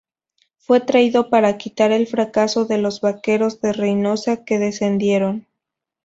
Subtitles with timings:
[0.57, 5.45] Fue traído para quitar el fracaso de los vaqueros de Reynosa que descendieron.